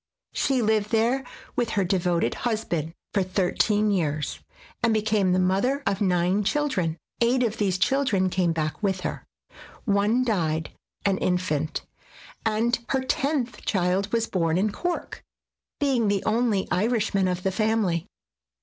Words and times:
She 0.33 0.63
lived 0.63 0.89
there 0.89 1.23
with 1.55 1.69
her 1.77 1.83
devoted 1.83 2.33
husband 2.33 2.95
for 3.13 3.21
thir 3.21 3.51
teen 3.51 3.91
years, 3.91 4.39
and 4.81 4.95
became 4.95 5.31
the 5.31 5.37
mother 5.37 5.83
of 5.85 6.01
nine 6.01 6.43
children. 6.43 6.97
Eight 7.21 7.43
of 7.43 7.57
these 7.57 7.77
children 7.77 8.31
came 8.31 8.51
back 8.51 8.81
with 8.81 9.01
her, 9.01 9.23
one 9.85 10.23
died 10.23 10.71
(an 11.05 11.19
infant), 11.19 11.83
and 12.43 12.79
her 12.89 13.03
tenth 13.03 13.63
child 13.63 14.11
was 14.11 14.25
born 14.25 14.57
in 14.57 14.71
Cork, 14.71 15.21
being 15.79 16.07
the 16.07 16.23
only 16.25 16.67
Irishman 16.71 17.27
of 17.27 17.43
the 17.43 17.51
family. 17.51 18.07